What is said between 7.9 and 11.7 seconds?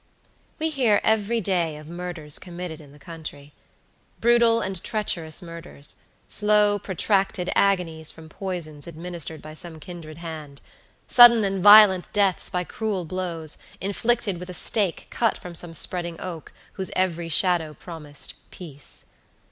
from poisons administered by some kindred hand; sudden and